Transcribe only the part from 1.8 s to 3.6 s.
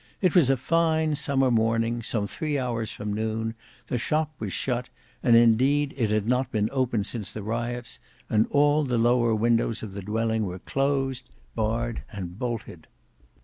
some three hours from noon,